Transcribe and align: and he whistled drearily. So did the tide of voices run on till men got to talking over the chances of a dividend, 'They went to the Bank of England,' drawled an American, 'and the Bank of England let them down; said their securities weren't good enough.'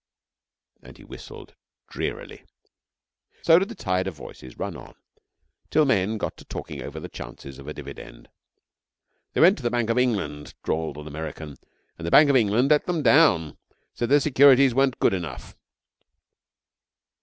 and 0.81 0.97
he 0.97 1.03
whistled 1.03 1.53
drearily. 1.87 2.43
So 3.43 3.59
did 3.59 3.69
the 3.69 3.75
tide 3.75 4.07
of 4.07 4.15
voices 4.15 4.57
run 4.57 4.75
on 4.75 4.95
till 5.69 5.85
men 5.85 6.17
got 6.17 6.37
to 6.37 6.45
talking 6.45 6.81
over 6.81 6.99
the 6.99 7.07
chances 7.07 7.59
of 7.59 7.67
a 7.67 7.73
dividend, 7.75 8.27
'They 9.33 9.41
went 9.41 9.57
to 9.57 9.63
the 9.63 9.69
Bank 9.69 9.91
of 9.91 9.99
England,' 9.99 10.55
drawled 10.63 10.97
an 10.97 11.05
American, 11.05 11.55
'and 11.99 12.07
the 12.07 12.09
Bank 12.09 12.31
of 12.31 12.35
England 12.35 12.71
let 12.71 12.87
them 12.87 13.03
down; 13.03 13.59
said 13.93 14.09
their 14.09 14.19
securities 14.19 14.73
weren't 14.73 14.97
good 14.97 15.13
enough.' 15.13 15.55